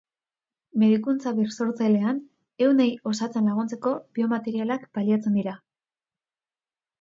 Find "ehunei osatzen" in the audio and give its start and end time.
2.67-3.51